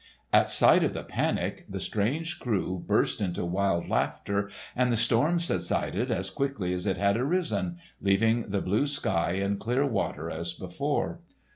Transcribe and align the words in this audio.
At 0.33 0.49
sight 0.49 0.83
of 0.83 0.95
the 0.95 1.03
panic, 1.03 1.67
the 1.69 1.79
strange 1.79 2.39
crew 2.39 2.83
burst 2.87 3.21
into 3.21 3.45
wild 3.45 3.87
laughter, 3.87 4.49
and 4.75 4.91
the 4.91 4.97
storm 4.97 5.39
subsided 5.39 6.09
as 6.09 6.31
quickly 6.31 6.73
as 6.73 6.87
it 6.87 6.97
had 6.97 7.17
arisen, 7.17 7.77
leaving 8.01 8.49
the 8.49 8.61
blue 8.63 8.87
sky 8.87 9.33
and 9.33 9.59
clear 9.59 9.85
water 9.85 10.27
as 10.31 10.53
before. 10.53 11.19